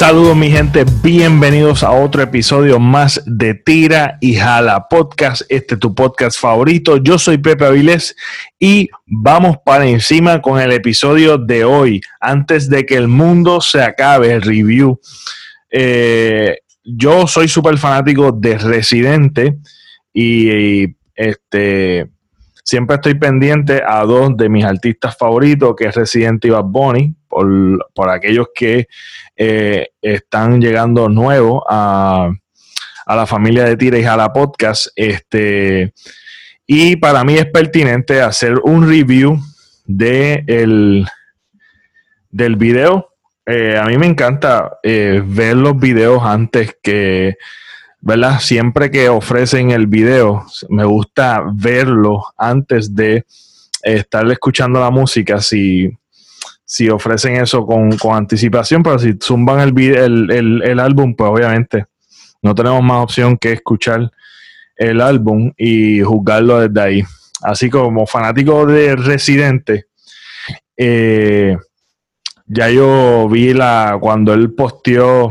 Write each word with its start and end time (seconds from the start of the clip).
Saludos 0.00 0.34
mi 0.34 0.50
gente, 0.50 0.86
bienvenidos 1.02 1.82
a 1.82 1.90
otro 1.90 2.22
episodio 2.22 2.80
más 2.80 3.22
de 3.26 3.52
Tira 3.52 4.16
y 4.22 4.34
Jala 4.34 4.88
Podcast, 4.88 5.42
este 5.50 5.74
es 5.74 5.78
tu 5.78 5.94
podcast 5.94 6.40
favorito. 6.40 6.96
Yo 6.96 7.18
soy 7.18 7.36
Pepe 7.36 7.66
Avilés 7.66 8.16
y 8.58 8.88
vamos 9.04 9.58
para 9.62 9.86
encima 9.86 10.40
con 10.40 10.58
el 10.58 10.72
episodio 10.72 11.36
de 11.36 11.64
hoy, 11.64 12.00
antes 12.18 12.70
de 12.70 12.86
que 12.86 12.94
el 12.94 13.08
mundo 13.08 13.60
se 13.60 13.82
acabe, 13.82 14.40
review. 14.40 14.98
Eh, 15.70 16.60
yo 16.82 17.26
soy 17.26 17.46
súper 17.46 17.76
fanático 17.76 18.32
de 18.32 18.56
Residente 18.56 19.58
y, 20.14 20.96
este 21.14 22.10
siempre 22.64 22.96
estoy 22.96 23.14
pendiente 23.14 23.82
a 23.86 24.04
dos 24.04 24.36
de 24.36 24.48
mis 24.48 24.64
artistas 24.64 25.16
favoritos, 25.16 25.74
que 25.76 25.86
es 25.86 25.94
Residente 25.94 26.48
y 26.48 26.50
Bad 26.50 26.64
Bunny, 26.64 27.14
por, 27.28 27.48
por 27.94 28.10
aquellos 28.10 28.48
que 28.54 28.88
eh, 29.36 29.88
están 30.02 30.60
llegando 30.60 31.08
nuevos 31.08 31.62
a, 31.68 32.30
la 33.06 33.26
familia 33.26 33.64
de 33.64 33.76
Tira 33.76 33.98
y 33.98 34.04
Jala 34.04 34.32
Podcast. 34.32 34.88
Este, 34.94 35.92
y 36.66 36.96
para 36.96 37.24
mí 37.24 37.34
es 37.34 37.46
pertinente 37.46 38.22
hacer 38.22 38.58
un 38.62 38.88
review 38.88 39.38
de 39.84 40.44
el, 40.46 41.06
del 42.30 42.56
video. 42.56 43.14
Eh, 43.46 43.76
a 43.76 43.86
mí 43.86 43.98
me 43.98 44.06
encanta 44.06 44.78
eh, 44.84 45.22
ver 45.24 45.56
los 45.56 45.76
videos 45.78 46.22
antes 46.24 46.76
que, 46.80 47.36
¿verdad? 48.00 48.40
Siempre 48.40 48.90
que 48.90 49.08
ofrecen 49.08 49.70
el 49.70 49.86
video, 49.86 50.46
me 50.68 50.84
gusta 50.84 51.42
verlo 51.52 52.24
antes 52.36 52.94
de 52.94 53.24
estar 53.82 54.30
escuchando 54.30 54.80
la 54.80 54.90
música. 54.90 55.40
Si, 55.40 55.90
si 56.64 56.88
ofrecen 56.88 57.36
eso 57.36 57.66
con, 57.66 57.90
anticipación, 58.12 58.82
pero 58.82 58.98
si 58.98 59.14
zumban 59.22 59.60
el, 59.60 60.30
el, 60.30 60.62
el, 60.62 60.80
álbum, 60.80 61.14
pues 61.14 61.30
obviamente 61.30 61.86
no 62.42 62.54
tenemos 62.54 62.82
más 62.82 63.02
opción 63.02 63.36
que 63.36 63.52
escuchar 63.52 64.10
el 64.76 65.00
álbum 65.00 65.52
y 65.56 66.00
juzgarlo 66.00 66.60
desde 66.60 66.80
ahí. 66.80 67.02
Así 67.42 67.70
como 67.70 68.06
fanático 68.06 68.66
de 68.66 68.96
Residente, 68.96 69.86
eh, 70.76 71.56
ya 72.46 72.70
yo 72.70 73.28
vi 73.28 73.52
la 73.52 73.98
cuando 74.00 74.32
él 74.32 74.52
posteó 74.54 75.30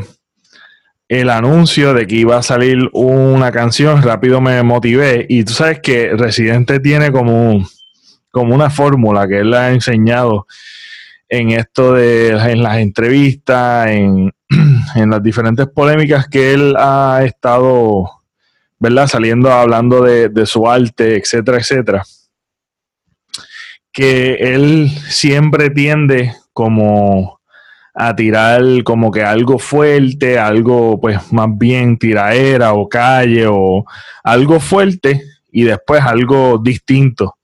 el 1.10 1.32
anuncio 1.32 1.96
de 1.96 2.06
que 2.06 2.18
iba 2.18 2.38
a 2.38 2.44
salir 2.44 2.88
una 2.94 3.52
canción, 3.52 4.04
rápido 4.04 4.42
me 4.42 4.62
motivé. 4.62 5.26
Y 5.28 5.44
tú 5.44 5.54
sabes 5.54 5.80
que 5.82 6.16
Residente 6.16 6.80
tiene 6.80 7.12
como, 7.12 7.68
como 8.30 8.54
una 8.54 8.70
fórmula 8.70 9.28
que 9.28 9.40
él 9.40 9.54
ha 9.56 9.72
enseñado 9.72 10.46
en 11.28 11.50
esto 11.50 11.94
de 11.94 12.30
en 12.30 12.62
las 12.62 12.78
entrevistas, 12.78 13.88
en, 13.90 14.32
las 14.96 15.24
diferentes 15.24 15.68
polémicas 15.68 16.28
que 16.28 16.54
él 16.54 16.76
ha 16.78 17.22
estado, 17.26 18.08
¿verdad? 18.78 19.08
Saliendo 19.08 19.52
hablando 19.52 20.04
de, 20.04 20.30
de 20.30 20.46
su 20.46 20.70
arte, 20.70 21.18
etcétera, 21.18 21.58
etcétera. 21.58 22.04
Que 23.92 24.54
él 24.54 24.90
siempre 25.08 25.72
tiende 25.72 26.36
como 26.54 27.39
a 28.02 28.16
tirar 28.16 28.64
como 28.86 29.12
que 29.12 29.24
algo 29.24 29.60
fuerte, 29.60 30.40
algo 30.40 31.02
pues 31.02 31.34
más 31.34 31.50
bien 31.52 31.98
tiraera 31.98 32.72
o 32.74 32.88
calle 32.88 33.46
o 33.46 33.84
algo 34.24 34.62
fuerte 34.62 35.22
y 35.52 35.64
después 35.64 36.02
algo 36.02 36.58
distinto 36.64 37.36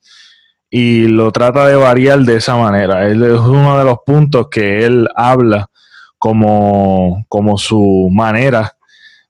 y 0.70 1.10
lo 1.10 1.34
trata 1.34 1.68
de 1.68 1.76
variar 1.76 2.20
de 2.20 2.38
esa 2.38 2.56
manera. 2.56 3.06
es 3.06 3.18
uno 3.18 3.78
de 3.78 3.84
los 3.84 3.98
puntos 4.06 4.48
que 4.50 4.86
él 4.86 5.10
habla 5.14 5.70
como, 6.18 7.26
como 7.28 7.58
su 7.58 8.10
manera 8.10 8.78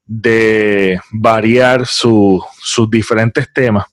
de 0.04 1.00
variar 1.10 1.86
sus 1.86 2.44
diferentes 2.88 3.52
temas. 3.52 3.86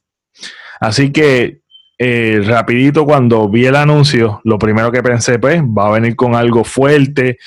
Así 0.79 1.11
que 1.11 1.62
eh, 2.05 2.41
rapidito 2.45 3.05
cuando 3.05 3.47
vi 3.47 3.65
el 3.65 3.77
anuncio, 3.77 4.41
lo 4.43 4.59
primero 4.59 4.91
que 4.91 5.01
pensé, 5.01 5.39
pues, 5.39 5.61
va 5.61 5.87
a 5.87 5.91
venir 5.91 6.17
con 6.17 6.35
algo 6.35 6.65
fuerte, 6.65 7.37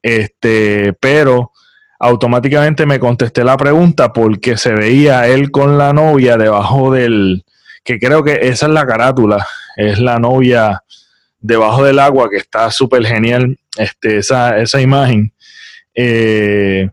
este, 0.00 0.92
pero 1.00 1.50
automáticamente 1.98 2.86
me 2.86 3.00
contesté 3.00 3.42
la 3.42 3.56
pregunta 3.56 4.12
porque 4.12 4.56
se 4.56 4.72
veía 4.72 5.26
él 5.26 5.50
con 5.50 5.78
la 5.78 5.92
novia 5.92 6.36
debajo 6.36 6.92
del, 6.92 7.44
que 7.82 7.98
creo 7.98 8.22
que 8.22 8.38
esa 8.42 8.66
es 8.66 8.72
la 8.72 8.86
carátula, 8.86 9.44
es 9.76 9.98
la 9.98 10.20
novia 10.20 10.84
debajo 11.40 11.82
del 11.82 11.98
agua, 11.98 12.30
que 12.30 12.36
está 12.36 12.70
súper 12.70 13.04
genial 13.04 13.58
este, 13.76 14.18
esa, 14.18 14.58
esa 14.58 14.80
imagen. 14.80 15.32
Eh, 15.92 16.88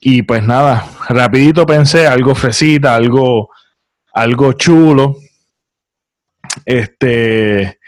y 0.00 0.22
pues 0.22 0.42
nada, 0.42 0.84
rapidito 1.08 1.64
pensé 1.66 2.08
algo 2.08 2.34
fresita, 2.34 2.96
algo, 2.96 3.50
algo 4.12 4.54
chulo. 4.54 5.18
Este, 6.64 7.78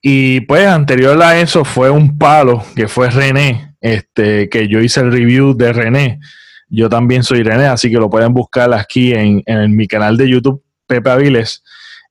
y 0.00 0.40
pues 0.42 0.66
anterior 0.66 1.20
a 1.22 1.38
eso 1.38 1.64
fue 1.64 1.90
un 1.90 2.18
palo 2.18 2.64
que 2.74 2.88
fue 2.88 3.10
René, 3.10 3.76
este, 3.80 4.48
que 4.48 4.68
yo 4.68 4.80
hice 4.80 5.00
el 5.00 5.12
review 5.12 5.56
de 5.56 5.72
René. 5.72 6.20
Yo 6.68 6.88
también 6.88 7.22
soy 7.22 7.42
René, 7.42 7.66
así 7.66 7.90
que 7.90 7.98
lo 7.98 8.10
pueden 8.10 8.32
buscar 8.32 8.72
aquí 8.74 9.12
en, 9.12 9.42
en 9.46 9.76
mi 9.76 9.86
canal 9.86 10.16
de 10.16 10.28
YouTube, 10.28 10.62
Pepe 10.86 11.10
Aviles. 11.10 11.62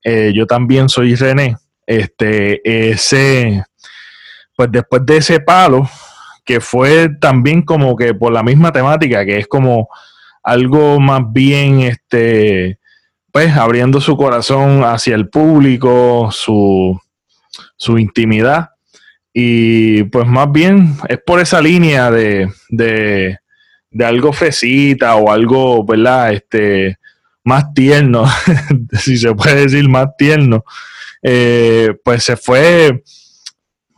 Eh, 0.03 0.31
yo 0.35 0.47
también 0.47 0.89
soy 0.89 1.15
René, 1.15 1.57
este, 1.85 2.89
ese, 2.89 3.63
pues 4.55 4.71
después 4.71 5.05
de 5.05 5.17
ese 5.17 5.39
palo, 5.39 5.89
que 6.45 6.59
fue 6.59 7.09
también 7.19 7.61
como 7.61 7.95
que 7.95 8.13
por 8.13 8.31
la 8.31 8.43
misma 8.43 8.71
temática, 8.71 9.25
que 9.25 9.37
es 9.37 9.47
como 9.47 9.89
algo 10.43 10.99
más 10.99 11.21
bien, 11.31 11.81
este, 11.81 12.79
pues 13.31 13.55
abriendo 13.55 14.01
su 14.01 14.17
corazón 14.17 14.83
hacia 14.83 15.15
el 15.15 15.29
público, 15.29 16.29
su, 16.31 16.99
su 17.77 17.97
intimidad. 17.97 18.69
Y 19.33 20.03
pues 20.03 20.27
más 20.27 20.51
bien 20.51 20.95
es 21.07 21.19
por 21.25 21.39
esa 21.39 21.61
línea 21.61 22.11
de, 22.11 22.49
de, 22.69 23.37
de 23.89 24.05
algo 24.05 24.33
fresita 24.33 25.15
o 25.15 25.31
algo, 25.31 25.85
¿verdad? 25.85 26.33
Este, 26.33 26.97
más 27.43 27.73
tierno, 27.73 28.25
si 28.99 29.17
se 29.17 29.33
puede 29.33 29.63
decir 29.63 29.87
más 29.89 30.07
tierno, 30.17 30.63
eh, 31.23 31.93
pues 32.03 32.23
se 32.23 32.35
fue, 32.35 33.03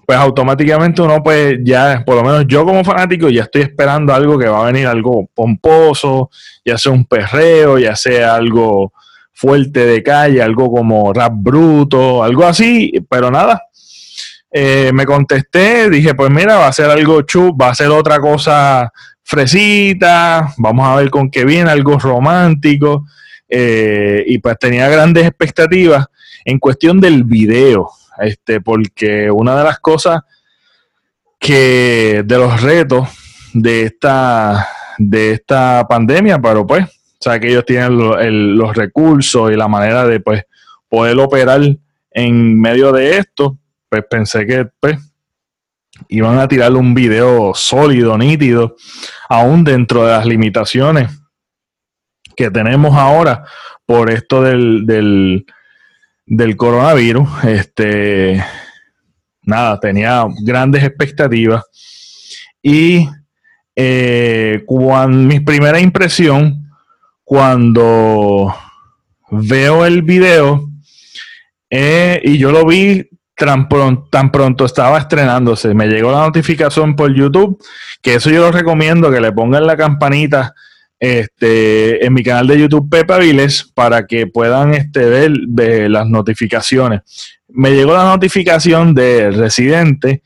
pues 0.05 0.17
automáticamente 0.17 1.01
uno 1.01 1.21
pues 1.23 1.57
ya, 1.63 2.03
por 2.05 2.15
lo 2.15 2.23
menos 2.23 2.45
yo 2.47 2.65
como 2.65 2.83
fanático 2.83 3.29
ya 3.29 3.43
estoy 3.43 3.63
esperando 3.63 4.13
algo 4.13 4.37
que 4.37 4.47
va 4.47 4.63
a 4.63 4.71
venir 4.71 4.87
algo 4.87 5.27
pomposo, 5.33 6.29
ya 6.63 6.77
sea 6.77 6.91
un 6.91 7.05
perreo, 7.05 7.77
ya 7.77 7.95
sea 7.95 8.35
algo 8.35 8.93
fuerte 9.33 9.85
de 9.85 10.03
calle, 10.03 10.41
algo 10.41 10.71
como 10.71 11.11
rap 11.11 11.33
bruto, 11.35 12.23
algo 12.23 12.45
así, 12.45 12.93
pero 13.09 13.29
nada. 13.29 13.63
Eh, 14.51 14.91
me 14.93 15.05
contesté, 15.05 15.89
dije, 15.89 16.13
pues 16.13 16.29
mira, 16.29 16.57
va 16.57 16.67
a 16.67 16.73
ser 16.73 16.89
algo 16.89 17.23
chup, 17.23 17.59
va 17.59 17.69
a 17.69 17.75
ser 17.75 17.89
otra 17.89 18.19
cosa 18.19 18.91
fresita, 19.23 20.53
vamos 20.57 20.87
a 20.87 20.95
ver 20.95 21.09
con 21.09 21.29
qué 21.31 21.43
viene, 21.43 21.71
algo 21.71 21.97
romántico. 21.97 23.05
Eh, 23.49 24.23
y 24.27 24.37
pues 24.39 24.57
tenía 24.59 24.87
grandes 24.89 25.25
expectativas 25.27 26.05
en 26.45 26.59
cuestión 26.59 26.99
del 26.99 27.23
video, 27.23 27.89
este, 28.19 28.61
porque 28.61 29.29
una 29.29 29.55
de 29.55 29.63
las 29.63 29.79
cosas 29.79 30.21
que 31.39 32.23
de 32.25 32.37
los 32.37 32.61
retos 32.61 33.09
de 33.53 33.83
esta, 33.83 34.67
de 34.97 35.31
esta 35.31 35.85
pandemia, 35.87 36.39
pero 36.39 36.65
pues, 36.65 36.85
sea, 37.23 37.39
que 37.39 37.49
ellos 37.49 37.65
tienen 37.65 38.57
los 38.57 38.75
recursos 38.75 39.51
y 39.51 39.55
la 39.55 39.67
manera 39.67 40.05
de 40.05 40.19
pues 40.19 40.43
poder 40.89 41.17
operar 41.19 41.61
en 42.11 42.59
medio 42.59 42.91
de 42.91 43.17
esto, 43.17 43.57
pues 43.89 44.03
pensé 44.09 44.45
que 44.45 44.67
pues 44.79 44.97
iban 46.09 46.39
a 46.39 46.47
tirar 46.47 46.73
un 46.73 46.93
video 46.93 47.53
sólido, 47.55 48.17
nítido, 48.17 48.75
aún 49.29 49.63
dentro 49.63 50.05
de 50.05 50.11
las 50.11 50.25
limitaciones 50.25 51.09
que 52.35 52.49
tenemos 52.49 52.95
ahora 52.95 53.45
por 53.85 54.09
esto 54.09 54.41
del, 54.41 54.85
del, 56.25 56.57
coronavirus. 56.57 57.29
Este, 57.45 58.43
nada, 59.43 59.79
tenía 59.79 60.25
grandes 60.43 60.83
expectativas. 60.83 61.63
Y 62.61 63.07
eh, 63.75 64.63
cuando, 64.65 65.17
mi 65.17 65.39
primera 65.39 65.79
impresión, 65.79 66.62
cuando 67.23 68.53
veo 69.31 69.85
el 69.85 70.01
video, 70.01 70.69
eh, 71.69 72.21
y 72.23 72.37
yo 72.37 72.51
lo 72.51 72.65
vi 72.65 73.09
tan 73.35 73.67
pronto, 73.67 74.65
estaba 74.65 74.99
estrenándose, 74.99 75.73
me 75.73 75.87
llegó 75.87 76.11
la 76.11 76.19
notificación 76.19 76.95
por 76.95 77.13
YouTube, 77.13 77.61
que 78.01 78.15
eso 78.15 78.29
yo 78.29 78.41
lo 78.41 78.51
recomiendo, 78.51 79.11
que 79.11 79.19
le 79.19 79.31
pongan 79.31 79.65
la 79.65 79.75
campanita 79.75 80.53
este, 80.99 82.05
en 82.05 82.13
mi 82.13 82.23
canal 82.23 82.47
de 82.47 82.59
YouTube 82.59 82.89
Pepa 82.89 83.17
Viles 83.17 83.69
para 83.73 84.05
que 84.07 84.27
puedan 84.27 84.73
este, 84.73 85.05
ver, 85.05 85.89
las 85.89 86.07
notificaciones. 86.07 87.01
Me 87.49 87.71
llegó 87.71 87.93
la 87.93 88.05
notificación 88.05 88.95
de 88.95 89.31
Residente. 89.31 90.23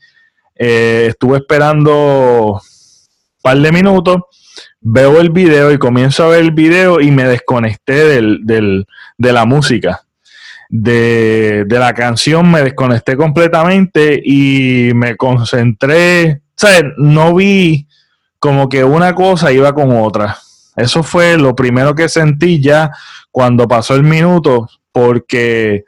Eh, 0.54 1.06
estuve 1.08 1.38
esperando 1.38 2.60
par 3.42 3.58
de 3.58 3.72
minutos, 3.72 4.18
veo 4.90 5.20
el 5.20 5.30
video 5.30 5.70
y 5.70 5.78
comienzo 5.78 6.24
a 6.24 6.28
ver 6.28 6.40
el 6.40 6.50
video 6.52 7.00
y 7.00 7.10
me 7.10 7.24
desconecté 7.24 8.04
del, 8.04 8.86
de 9.18 9.32
la 9.32 9.44
música. 9.44 10.02
De, 10.70 11.64
de, 11.66 11.78
la 11.78 11.94
canción 11.94 12.50
me 12.50 12.62
desconecté 12.62 13.16
completamente 13.16 14.20
y 14.22 14.92
me 14.94 15.16
concentré, 15.16 16.42
¿sabes? 16.56 16.84
No 16.98 17.34
vi 17.34 17.86
como 18.38 18.68
que 18.68 18.84
una 18.84 19.14
cosa 19.14 19.52
iba 19.52 19.74
con 19.74 19.90
otra. 19.92 20.36
Eso 20.76 21.02
fue 21.02 21.36
lo 21.38 21.54
primero 21.54 21.94
que 21.94 22.08
sentí 22.08 22.60
ya 22.60 22.90
cuando 23.30 23.66
pasó 23.66 23.94
el 23.94 24.04
minuto, 24.04 24.68
porque 24.92 25.84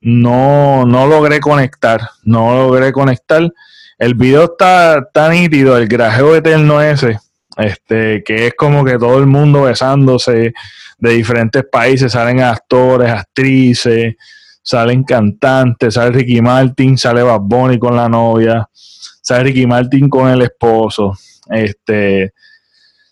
no, 0.00 0.86
no 0.86 1.06
logré 1.06 1.40
conectar, 1.40 2.00
no 2.22 2.54
logré 2.54 2.92
conectar. 2.92 3.50
El 3.98 4.14
video 4.14 4.44
está 4.44 5.08
tan 5.12 5.32
nítido, 5.32 5.76
el 5.76 5.88
grajeo 5.88 6.36
eterno 6.36 6.80
ese, 6.80 7.18
este, 7.58 8.22
que 8.24 8.46
es 8.46 8.54
como 8.54 8.84
que 8.84 8.98
todo 8.98 9.18
el 9.18 9.26
mundo 9.26 9.62
besándose 9.62 10.54
de 10.96 11.10
diferentes 11.10 11.64
países, 11.70 12.12
salen 12.12 12.40
actores, 12.40 13.10
actrices, 13.10 14.14
salen 14.62 15.02
cantantes, 15.02 15.94
sale 15.94 16.10
Ricky 16.10 16.40
Martin, 16.40 16.96
sale 16.96 17.22
Bad 17.22 17.40
Bunny 17.40 17.78
con 17.78 17.96
la 17.96 18.08
novia, 18.08 18.68
sale 18.72 19.44
Ricky 19.44 19.66
Martin 19.66 20.08
con 20.08 20.28
el 20.28 20.42
esposo, 20.42 21.18
este, 21.50 22.32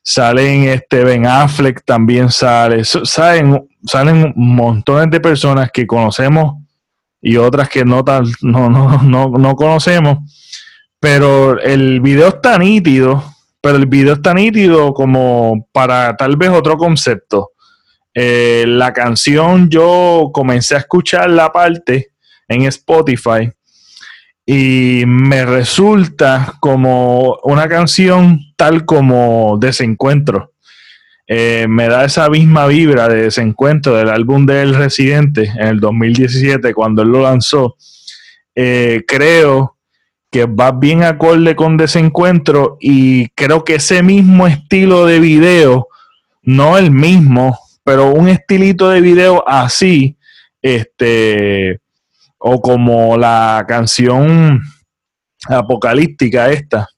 salen 0.03 0.65
este 0.65 1.03
Ben 1.03 1.27
Affleck 1.27 1.85
también 1.85 2.31
sale, 2.31 2.85
salen, 2.85 3.69
salen 3.85 4.33
montones 4.37 5.11
de 5.11 5.21
personas 5.21 5.71
que 5.73 5.87
conocemos 5.87 6.63
y 7.21 7.37
otras 7.37 7.69
que 7.69 7.85
no, 7.85 8.05
tal, 8.05 8.27
no, 8.43 8.71
no, 8.71 9.03
no, 9.03 9.31
no 9.31 9.57
conocemos, 9.57 10.19
pero 11.01 11.59
el 11.61 12.01
video 12.01 12.29
está 12.29 12.59
nítido, 12.59 13.36
pero 13.67 13.79
el 13.79 13.87
video 13.87 14.13
está 14.13 14.33
nítido 14.33 14.95
como 14.95 15.69
para 15.73 16.17
tal 16.17 16.37
vez 16.37 16.51
otro 16.51 16.77
concepto. 16.77 17.51
Eh, 18.15 18.65
la 18.65 18.93
canción 18.93 19.69
yo 19.69 20.31
comencé 20.33 20.77
a 20.77 20.79
escuchar 20.79 21.29
la 21.31 21.51
parte 21.51 22.13
en 22.47 22.63
Spotify 22.63 23.51
y 24.47 25.03
me 25.05 25.45
resulta 25.45 26.55
como 26.61 27.41
una 27.43 27.67
canción 27.67 28.39
tal 28.55 28.85
como 28.85 29.59
Desencuentro. 29.61 30.53
Eh, 31.27 31.67
me 31.69 31.89
da 31.89 32.05
esa 32.05 32.31
misma 32.31 32.69
vibra 32.69 33.09
de 33.09 33.23
Desencuentro 33.23 33.97
del 33.97 34.11
álbum 34.11 34.47
del 34.47 34.77
Residente 34.77 35.51
en 35.59 35.67
el 35.67 35.81
2017 35.81 36.73
cuando 36.73 37.03
él 37.03 37.09
lo 37.09 37.23
lanzó. 37.23 37.77
Eh, 38.55 39.03
creo 39.09 39.76
que 40.31 40.45
va 40.47 40.73
bien 40.73 41.03
acorde 41.03 41.57
con 41.57 41.77
Desencuentro 41.77 42.77
y 42.81 43.29
creo 43.31 43.65
que 43.65 43.77
ese 43.77 44.03
mismo 44.03 44.47
estilo 44.47 45.07
de 45.07 45.21
video, 45.21 45.89
no 46.43 46.79
el 46.79 46.91
mismo, 46.91 47.59
pero 47.85 48.13
un 48.13 48.29
estilito 48.29 48.89
de 48.91 49.01
video 49.01 49.49
así, 49.49 50.17
este, 50.61 51.81
o 52.39 52.61
como 52.61 53.17
la 53.17 53.65
canción 53.69 54.61
apocalíptica 55.49 56.51
esta, 56.51 56.89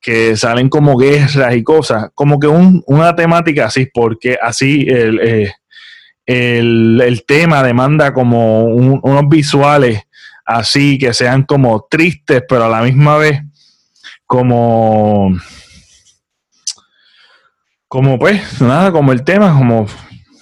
que 0.00 0.36
salen 0.36 0.68
como 0.68 0.96
guerras 0.96 1.54
y 1.54 1.62
cosas, 1.62 2.10
como 2.14 2.38
que 2.38 2.46
una 2.46 3.14
temática 3.14 3.66
así, 3.66 3.86
porque 3.92 4.38
así 4.40 4.86
el, 4.88 5.20
eh, 5.20 5.52
el, 6.26 7.22
tema 7.26 7.62
demanda 7.62 8.12
como 8.12 8.64
unos 8.64 9.28
visuales 9.28 10.05
así 10.46 10.98
que 10.98 11.12
sean 11.12 11.42
como 11.42 11.86
tristes, 11.90 12.42
pero 12.48 12.64
a 12.64 12.68
la 12.68 12.82
misma 12.82 13.18
vez 13.18 13.42
como 14.24 15.36
como 17.88 18.18
pues 18.18 18.60
nada 18.60 18.90
como 18.92 19.12
el 19.12 19.24
tema 19.24 19.52
como 19.52 19.86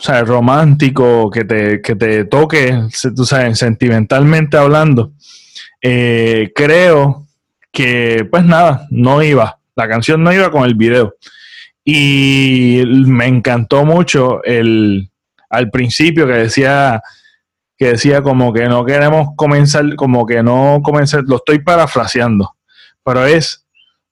o 0.05 0.07
sea, 0.07 0.23
romántico, 0.23 1.31
que 1.31 1.45
te, 1.45 1.81
que 1.81 1.97
te 1.97 2.27
toque, 2.27 2.79
tú 3.17 3.25
sabes, 3.25 3.59
sentimentalmente 3.59 4.59
hablando, 4.59 5.13
eh, 5.81 6.53
creo 6.55 7.27
que, 7.73 8.29
pues 8.31 8.45
nada, 8.45 8.87
no 8.91 9.23
iba. 9.23 9.59
La 9.75 9.89
canción 9.89 10.23
no 10.23 10.31
iba 10.31 10.51
con 10.51 10.65
el 10.65 10.75
video. 10.75 11.15
Y 11.83 12.83
me 12.87 13.27
encantó 13.27 13.87
mucho 13.87 14.45
el 14.45 15.09
al 15.49 15.71
principio 15.71 16.27
que 16.27 16.35
decía 16.35 17.01
que 17.77 17.89
decía 17.89 18.23
como 18.23 18.53
que 18.53 18.69
no 18.69 18.85
queremos 18.85 19.29
comenzar, 19.37 19.95
como 19.97 20.27
que 20.27 20.43
no 20.43 20.81
comenzar, 20.83 21.25
lo 21.27 21.37
estoy 21.37 21.59
parafraseando, 21.61 22.55
pero 23.03 23.27
es 23.27 23.65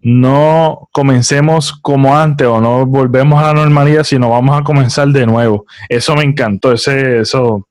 no 0.03 0.89
comencemos 0.91 1.73
como 1.81 2.17
antes 2.17 2.47
o 2.47 2.61
no 2.61 2.85
volvemos 2.85 3.41
a 3.41 3.49
la 3.49 3.55
normalidad, 3.55 4.03
sino 4.03 4.31
vamos 4.31 4.61
a 4.61 4.65
comenzar 4.65 5.09
de 5.09 5.27
nuevo. 5.27 5.65
Eso 5.89 6.17
me 6.17 6.25
encantó, 6.25 6.73
ese, 6.73 7.21
eso, 7.21 7.69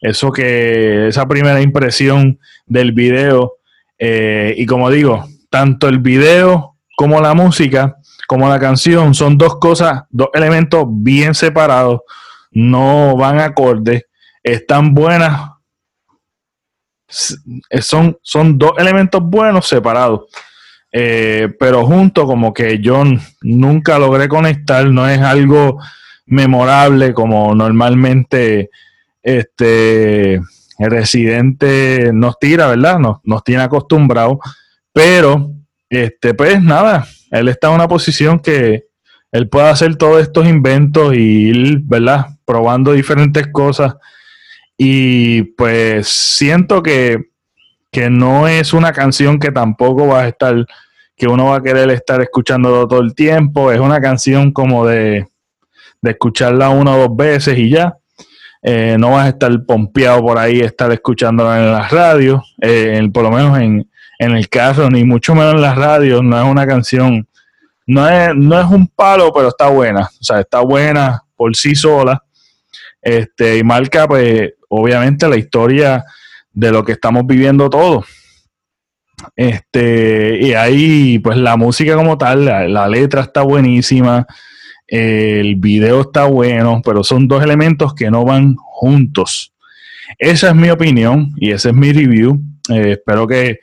eso 0.00 0.30
que, 0.30 1.08
esa 1.08 1.26
primera 1.26 1.60
impresión 1.60 2.38
del 2.66 2.92
video. 2.92 3.54
Eh, 3.98 4.54
y 4.56 4.64
como 4.64 4.90
digo, 4.90 5.24
tanto 5.50 5.88
el 5.88 5.98
video 5.98 6.76
como 6.96 7.20
la 7.20 7.34
música, 7.34 7.96
como 8.28 8.48
la 8.48 8.60
canción, 8.60 9.12
son 9.14 9.36
dos 9.36 9.58
cosas, 9.58 10.04
dos 10.08 10.28
elementos 10.34 10.84
bien 10.88 11.34
separados, 11.34 12.02
no 12.52 13.16
van 13.16 13.40
acordes, 13.40 14.04
están 14.42 14.94
buenas, 14.94 15.50
son, 17.80 18.18
son 18.22 18.58
dos 18.58 18.72
elementos 18.78 19.22
buenos 19.22 19.66
separados. 19.66 20.22
Eh, 20.92 21.48
pero 21.58 21.86
junto 21.86 22.26
como 22.26 22.52
que 22.52 22.80
yo 22.80 23.04
nunca 23.42 23.98
logré 23.98 24.28
conectar, 24.28 24.86
no 24.90 25.08
es 25.08 25.20
algo 25.20 25.80
memorable 26.26 27.14
como 27.14 27.54
normalmente 27.54 28.70
este 29.22 30.40
residente 30.78 32.10
nos 32.12 32.38
tira, 32.38 32.66
¿verdad? 32.68 32.98
Nos, 32.98 33.18
nos 33.22 33.44
tiene 33.44 33.62
acostumbrados, 33.62 34.38
pero 34.92 35.52
este 35.88 36.34
pues 36.34 36.60
nada, 36.62 37.06
él 37.30 37.48
está 37.48 37.68
en 37.68 37.74
una 37.74 37.88
posición 37.88 38.40
que 38.40 38.86
él 39.30 39.48
puede 39.48 39.68
hacer 39.68 39.94
todos 39.96 40.20
estos 40.20 40.46
inventos 40.48 41.14
y 41.14 41.50
ir, 41.50 41.80
¿verdad? 41.84 42.26
Probando 42.44 42.92
diferentes 42.92 43.46
cosas 43.46 43.94
y 44.82 45.42
pues 45.42 46.08
siento 46.08 46.82
que 46.82 47.30
que 47.90 48.08
no 48.08 48.46
es 48.46 48.72
una 48.72 48.92
canción 48.92 49.38
que 49.38 49.50
tampoco 49.50 50.06
va 50.06 50.22
a 50.22 50.28
estar, 50.28 50.64
que 51.16 51.26
uno 51.26 51.46
va 51.46 51.56
a 51.56 51.62
querer 51.62 51.90
estar 51.90 52.20
escuchando 52.20 52.86
todo 52.86 53.00
el 53.00 53.14
tiempo, 53.14 53.72
es 53.72 53.80
una 53.80 54.00
canción 54.00 54.52
como 54.52 54.86
de, 54.86 55.26
escucharla 56.02 56.70
una 56.70 56.94
o 56.94 57.08
dos 57.08 57.16
veces 57.16 57.58
y 57.58 57.70
ya. 57.70 57.96
Eh, 58.62 58.96
no 58.98 59.12
vas 59.12 59.24
a 59.24 59.28
estar 59.30 59.64
pompeado 59.64 60.20
por 60.20 60.38
ahí, 60.38 60.60
estar 60.60 60.92
escuchándola 60.92 61.58
en 61.58 61.72
las 61.72 61.90
radios, 61.90 62.54
eh, 62.60 63.08
por 63.12 63.22
lo 63.22 63.30
menos 63.30 63.58
en, 63.58 63.86
el 64.18 64.48
carro, 64.50 64.90
ni 64.90 65.02
mucho 65.02 65.34
menos 65.34 65.54
en 65.54 65.62
las 65.62 65.76
radios, 65.76 66.22
no 66.22 66.38
es 66.38 66.44
una 66.44 66.66
canción, 66.66 67.26
no 67.86 68.06
es, 68.06 68.34
no 68.36 68.60
es 68.60 68.66
un 68.66 68.86
palo, 68.86 69.32
pero 69.32 69.48
está 69.48 69.68
buena, 69.68 70.02
o 70.02 70.22
sea, 70.22 70.40
está 70.40 70.60
buena 70.60 71.22
por 71.34 71.56
sí 71.56 71.74
sola, 71.74 72.22
este, 73.00 73.56
y 73.56 73.64
marca, 73.64 74.06
pues, 74.06 74.50
obviamente 74.70 75.28
la 75.28 75.36
historia 75.36 76.04
de 76.52 76.70
lo 76.70 76.84
que 76.84 76.92
estamos 76.92 77.26
viviendo 77.26 77.68
todos. 77.68 78.06
Este, 79.36 80.38
y 80.40 80.54
ahí, 80.54 81.18
pues 81.18 81.36
la 81.36 81.56
música 81.56 81.94
como 81.94 82.16
tal, 82.16 82.44
la, 82.44 82.88
letra 82.88 83.20
está 83.22 83.42
buenísima, 83.42 84.26
el 84.86 85.56
video 85.56 86.02
está 86.02 86.24
bueno, 86.24 86.80
pero 86.84 87.04
son 87.04 87.28
dos 87.28 87.42
elementos 87.42 87.94
que 87.94 88.10
no 88.10 88.24
van 88.24 88.54
juntos. 88.56 89.52
Esa 90.18 90.48
es 90.48 90.54
mi 90.54 90.70
opinión 90.70 91.32
y 91.36 91.50
ese 91.50 91.70
es 91.70 91.74
mi 91.74 91.92
review. 91.92 92.40
Eh, 92.70 92.92
espero 92.92 93.26
que 93.26 93.58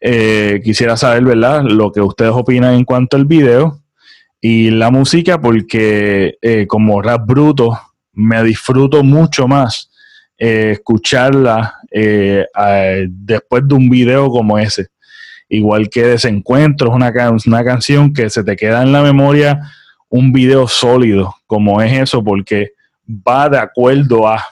eh, 0.00 0.60
quisiera 0.64 0.96
saber, 0.96 1.24
¿verdad?, 1.24 1.62
lo 1.62 1.92
que 1.92 2.00
ustedes 2.00 2.32
opinan 2.32 2.74
en 2.74 2.84
cuanto 2.84 3.16
al 3.16 3.26
video 3.26 3.80
y 4.40 4.70
la 4.70 4.90
música, 4.90 5.40
porque 5.40 6.38
eh, 6.42 6.66
como 6.66 7.00
rap 7.00 7.26
bruto 7.26 7.78
me 8.12 8.42
disfruto 8.42 9.02
mucho 9.02 9.46
más 9.46 9.90
escucharla 10.38 11.76
eh, 11.90 12.46
después 13.08 13.66
de 13.66 13.74
un 13.74 13.88
video 13.88 14.28
como 14.30 14.58
ese. 14.58 14.88
Igual 15.48 15.88
que 15.88 16.02
Desencuentro, 16.02 16.88
es 16.88 16.94
una, 16.94 17.12
una 17.46 17.64
canción 17.64 18.12
que 18.12 18.28
se 18.30 18.42
te 18.42 18.56
queda 18.56 18.82
en 18.82 18.92
la 18.92 19.02
memoria 19.02 19.60
un 20.08 20.32
video 20.32 20.68
sólido, 20.68 21.34
como 21.46 21.80
es 21.82 21.92
eso, 21.92 22.22
porque 22.22 22.72
va 23.08 23.48
de 23.48 23.58
acuerdo 23.58 24.28
a 24.28 24.44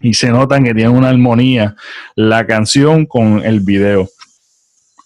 y 0.00 0.14
se 0.14 0.30
notan 0.30 0.64
que 0.64 0.74
tiene 0.74 0.90
una 0.90 1.10
armonía 1.10 1.76
la 2.16 2.44
canción 2.44 3.06
con 3.06 3.44
el 3.44 3.60
video. 3.60 4.08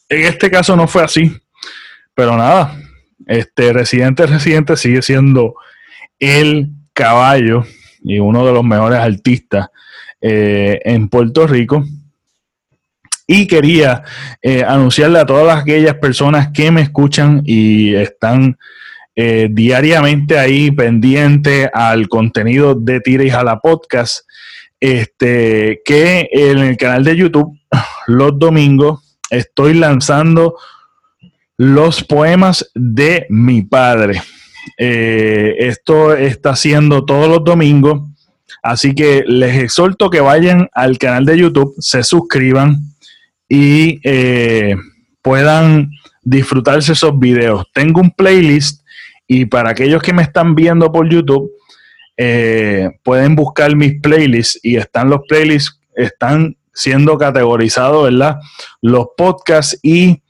En 0.09 0.25
este 0.25 0.51
caso 0.51 0.75
no 0.75 0.89
fue 0.89 1.05
así, 1.05 1.37
pero 2.15 2.37
nada, 2.37 2.75
este 3.27 3.73
Residente 3.73 4.27
Residente 4.27 4.77
sigue 4.77 5.03
siendo 5.03 5.55
el 6.19 6.71
caballo 6.95 7.67
y 8.07 8.21
uno 8.21 8.47
de 8.47 8.53
los 8.53 8.65
mejores 8.65 9.01
artistas 9.01 9.69
eh, 10.21 10.81
en 10.85 11.09
Puerto 11.09 11.47
Rico. 11.47 11.85
Y 13.27 13.49
quería 13.49 14.05
eh, 14.41 14.63
anunciarle 14.63 15.19
a 15.19 15.27
todas 15.27 15.61
aquellas 15.61 15.97
personas 15.97 16.51
que 16.55 16.71
me 16.71 16.83
escuchan 16.83 17.43
y 17.45 17.95
están 17.95 18.57
eh, 19.17 19.49
diariamente 19.51 20.39
ahí 20.39 20.71
pendiente 20.71 21.69
al 21.75 22.09
contenido 22.09 22.77
de 22.77 23.01
Tira 23.01 23.25
y 23.25 23.31
Jala 23.31 23.59
Podcast, 23.59 24.25
este, 24.79 25.81
que 25.85 26.29
en 26.31 26.59
el 26.59 26.77
canal 26.77 27.03
de 27.03 27.17
YouTube 27.17 27.59
los 28.07 28.39
domingos 28.39 29.19
estoy 29.29 29.75
lanzando 29.75 30.57
los 31.57 32.05
poemas 32.05 32.71
de 32.75 33.27
mi 33.29 33.63
padre. 33.63 34.23
Eh, 34.79 35.57
esto 35.59 36.15
está 36.15 36.51
haciendo 36.51 37.05
todos 37.05 37.29
los 37.29 37.43
domingos, 37.45 38.03
así 38.63 38.95
que 38.95 39.25
les 39.27 39.63
exhorto 39.63 40.11
que 40.11 40.21
vayan 40.21 40.69
al 40.73 40.99
canal 40.99 41.25
de 41.25 41.39
YouTube, 41.39 41.75
se 41.79 42.03
suscriban 42.03 42.81
y 43.49 44.01
eh, 44.05 44.77
puedan 45.23 45.91
disfrutarse 46.23 46.93
esos 46.93 47.19
videos. 47.19 47.67
Tengo 47.73 48.01
un 48.01 48.11
playlist 48.11 48.83
y 49.27 49.47
para 49.47 49.71
aquellos 49.71 50.03
que 50.03 50.13
me 50.13 50.23
están 50.23 50.55
viendo 50.55 50.93
por 50.93 51.09
YouTube, 51.09 51.51
eh, 52.19 52.91
pueden 53.03 53.35
buscar 53.35 53.75
mis 53.77 54.01
playlists 54.01 54.59
y 54.63 54.77
están 54.77 55.09
los 55.09 55.21
playlists, 55.27 55.81
están 55.95 56.57
siendo 56.75 57.17
categorizados, 57.17 58.05
¿verdad? 58.05 58.37
Los 58.83 59.07
podcasts 59.17 59.79
y 59.83 60.23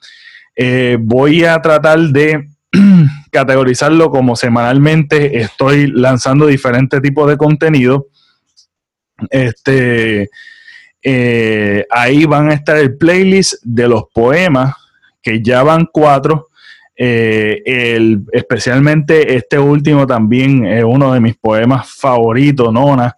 voy 1.01 1.45
a 1.45 1.61
tratar 1.61 1.99
de 1.99 2.49
categorizarlo 3.37 4.11
como 4.11 4.35
semanalmente 4.35 5.39
estoy 5.39 5.89
lanzando 5.89 6.47
diferentes 6.47 7.03
tipos 7.03 7.29
de 7.29 7.37
contenido. 7.37 8.07
Este, 9.31 10.31
eh, 11.03 11.87
ahí 11.91 12.25
van 12.25 12.51
a 12.51 12.55
estar 12.55 12.79
el 12.79 12.97
playlist 12.97 13.63
de 13.63 13.89
los 13.89 14.05
poemas, 14.15 14.75
que 15.23 15.43
ya 15.43 15.63
van 15.63 15.87
cuatro. 15.93 16.49
Eh, 16.97 17.63
especialmente 18.33 19.37
este 19.37 19.59
último 19.59 20.07
también 20.07 20.65
es 20.65 20.83
uno 20.83 21.13
de 21.13 21.21
mis 21.21 21.37
poemas 21.37 21.91
favoritos, 21.95 22.73
Nona. 22.73 23.15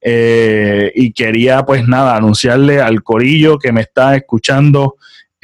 y 0.00 1.12
quería 1.12 1.64
pues 1.64 1.88
nada, 1.88 2.14
anunciarle 2.14 2.80
al 2.80 3.02
corillo 3.02 3.58
que 3.58 3.72
me 3.72 3.80
está 3.80 4.14
escuchando 4.14 4.94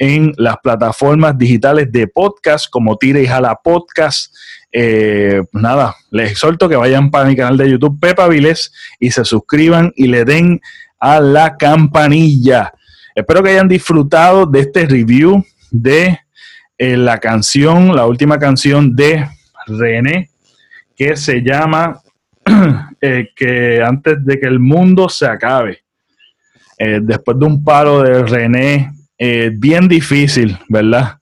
en 0.03 0.33
las 0.35 0.57
plataformas 0.57 1.37
digitales 1.37 1.89
de 1.89 2.07
podcast 2.07 2.69
como 2.69 2.97
Tira 2.97 3.21
y 3.21 3.25
Jala 3.25 3.55
Podcast. 3.63 4.35
Eh, 4.69 5.41
nada, 5.53 5.95
les 6.11 6.31
exhorto 6.31 6.67
que 6.67 6.75
vayan 6.75 7.09
para 7.09 7.23
mi 7.23 7.37
canal 7.37 7.55
de 7.55 7.71
YouTube 7.71 7.97
Pepa 8.01 8.27
Viles 8.27 8.73
y 8.99 9.11
se 9.11 9.23
suscriban 9.23 9.93
y 9.95 10.07
le 10.07 10.25
den 10.25 10.59
a 10.99 11.21
la 11.21 11.55
campanilla. 11.55 12.73
Espero 13.15 13.41
que 13.41 13.51
hayan 13.51 13.69
disfrutado 13.69 14.45
de 14.45 14.59
este 14.59 14.85
review 14.85 15.41
de 15.71 16.19
eh, 16.77 16.97
la 16.97 17.17
canción, 17.19 17.95
la 17.95 18.05
última 18.05 18.37
canción 18.37 18.93
de 18.93 19.25
René, 19.67 20.31
que 20.97 21.15
se 21.15 21.41
llama 21.41 22.01
eh, 23.01 23.29
que 23.33 23.81
antes 23.81 24.25
de 24.25 24.37
que 24.37 24.47
el 24.47 24.59
mundo 24.59 25.07
se 25.07 25.27
acabe. 25.27 25.81
después 26.77 27.39
de 27.39 27.45
un 27.45 27.63
paro 27.63 28.01
de 28.01 28.23
René 28.23 28.91
eh, 29.25 29.51
bien 29.53 29.87
difícil, 29.87 30.57
¿verdad? 30.67 31.17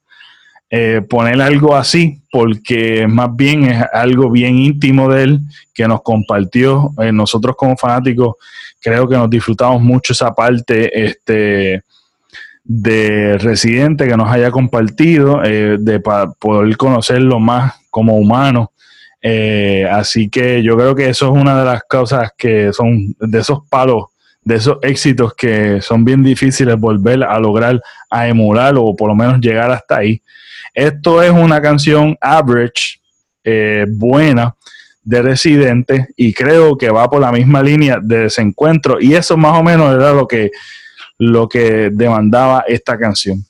Eh, 0.72 1.04
poner 1.08 1.40
algo 1.40 1.76
así, 1.76 2.20
porque 2.32 3.06
más 3.08 3.30
bien 3.36 3.66
es 3.66 3.86
algo 3.94 4.32
bien 4.32 4.58
íntimo 4.58 5.08
de 5.08 5.22
él 5.22 5.40
que 5.72 5.88
nos 5.88 6.02
compartió. 6.02 6.90
Eh, 7.00 7.12
nosotros 7.12 7.56
como 7.56 7.78
fanáticos 7.78 8.38
creo 8.80 9.08
que 9.08 9.16
nos 9.16 9.30
disfrutamos 9.30 9.84
mucho 9.84 10.14
esa 10.14 10.34
parte 10.34 11.06
este, 11.06 11.84
de 12.64 13.38
residente 13.38 14.08
que 14.08 14.18
nos 14.18 14.32
haya 14.32 14.50
compartido, 14.50 15.40
de 15.44 16.00
poder 16.40 16.76
conocerlo 16.78 17.40
más 17.40 17.76
como 17.92 18.18
humano. 18.18 18.72
así 19.92 20.28
que 20.28 20.64
yo 20.64 20.76
creo 20.76 20.96
que 20.96 21.10
eso 21.10 21.28
es 21.28 21.40
una 21.40 21.60
de 21.60 21.66
las 21.66 21.84
cosas 21.84 22.32
que 22.36 22.74
son 22.74 23.16
de 23.20 23.40
esos 23.40 23.60
palos 23.70 24.06
de 24.44 24.56
esos 24.56 24.78
éxitos 24.82 25.34
que 25.36 25.82
son 25.82 26.04
bien 26.04 26.24
difíciles 26.24 26.80
volver 26.80 27.24
a 27.24 27.40
lograr, 27.40 27.82
a 28.10 28.28
emular 28.28 28.76
o 28.78 28.96
por 28.96 29.10
lo 29.10 29.16
menos 29.16 29.40
llegar 29.40 29.72
hasta 29.72 29.98
ahí. 29.98 30.22
Esto 30.74 31.22
es 31.22 31.32
una 31.32 31.62
canción 31.62 32.18
average, 32.20 33.00
eh, 33.44 33.86
buena, 33.88 34.56
de 35.04 35.22
Residente 35.22 36.08
y 36.16 36.34
creo 36.34 36.78
que 36.78 36.90
va 36.90 37.10
por 37.10 37.22
la 37.22 37.32
misma 37.32 37.64
línea 37.64 38.00
de 38.02 38.20
desencuentro 38.20 38.98
y 39.00 39.16
eso 39.16 39.36
más 39.36 39.58
o 39.58 39.64
menos 39.64 39.96
era 39.96 40.14
lo 40.14 40.28
que, 40.28 40.52
lo 41.18 41.48
que 41.50 41.90
demandaba 41.92 42.64
esta 42.68 42.98
canción. 42.98 43.44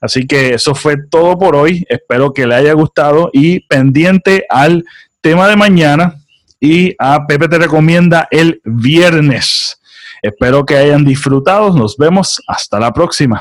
Así 0.00 0.26
que 0.26 0.54
eso 0.54 0.74
fue 0.74 0.96
todo 1.10 1.38
por 1.38 1.56
hoy. 1.56 1.84
Espero 1.88 2.32
que 2.34 2.46
le 2.46 2.54
haya 2.54 2.74
gustado 2.74 3.30
y 3.32 3.60
pendiente 3.60 4.44
al 4.48 4.84
tema 5.20 5.48
de 5.48 5.56
mañana 5.56 6.16
y 6.60 6.94
a 6.98 7.26
Pepe 7.26 7.48
te 7.48 7.58
recomienda 7.58 8.28
el 8.30 8.60
viernes. 8.64 9.79
Espero 10.22 10.64
que 10.64 10.76
hayan 10.76 11.04
disfrutado. 11.04 11.72
Nos 11.72 11.96
vemos. 11.96 12.42
Hasta 12.46 12.78
la 12.78 12.92
próxima. 12.92 13.40